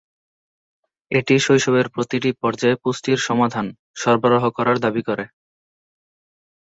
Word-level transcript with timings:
এটি 1.11 1.35
"শৈশবের 1.39 1.87
প্রতিটি 1.89 2.29
পর্যায়ে 2.41 2.79
পুষ্টির 2.83 3.19
সমাধান" 3.27 3.65
সরবরাহ 3.95 4.43
করার 4.57 4.77
দাবি 4.85 5.01
করে। 5.09 5.25